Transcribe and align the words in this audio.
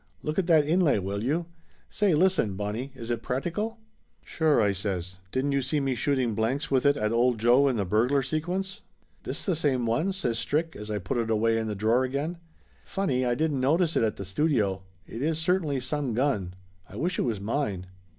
"Look 0.23 0.39
at 0.39 0.47
that 0.47 0.67
inlay, 0.67 0.97
will 0.97 1.21
you! 1.23 1.45
Say, 1.87 2.15
listen, 2.15 2.55
Bonnie, 2.55 2.91
is 2.95 3.11
it 3.11 3.21
practical?" 3.21 3.77
"Sure," 4.25 4.59
I 4.59 4.71
says. 4.71 5.19
"Didn't 5.31 5.51
you 5.51 5.61
see 5.61 5.79
me 5.79 5.93
shooting 5.93 6.33
blanks 6.33 6.71
with 6.71 6.87
it 6.87 6.97
at 6.97 7.11
old 7.11 7.39
Joe 7.39 7.67
in 7.67 7.75
the 7.75 7.85
burglar 7.85 8.23
sequence?" 8.23 8.81
"This 9.21 9.45
the 9.45 9.55
same 9.55 9.85
one?" 9.85 10.11
says 10.11 10.39
Strick 10.39 10.75
as 10.75 10.89
I 10.89 10.97
put 10.97 11.19
it 11.19 11.29
away 11.29 11.55
in 11.55 11.67
the 11.67 11.75
drawer 11.75 12.03
again. 12.03 12.39
"Funny 12.83 13.23
I 13.27 13.35
didn't 13.35 13.61
notice 13.61 13.95
it 13.95 14.01
at 14.01 14.15
the 14.15 14.25
studio; 14.25 14.81
it 15.05 15.21
is 15.21 15.37
certainly 15.37 15.79
some 15.79 16.15
gun! 16.15 16.55
I 16.89 16.95
wish 16.95 17.19
it 17.19 17.21
was 17.21 17.39
mine." 17.39 17.85